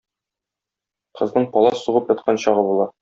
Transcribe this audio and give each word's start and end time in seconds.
Кызның 1.19 1.45
палас 1.59 1.85
сугып 1.89 2.11
яткан 2.15 2.41
чагы 2.47 2.65
була. 2.71 2.91